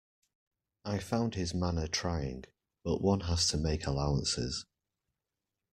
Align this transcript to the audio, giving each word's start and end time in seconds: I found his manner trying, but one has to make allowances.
I 0.83 0.97
found 0.97 1.35
his 1.35 1.53
manner 1.53 1.85
trying, 1.85 2.45
but 2.83 3.03
one 3.03 3.19
has 3.19 3.47
to 3.49 3.57
make 3.57 3.85
allowances. 3.85 4.65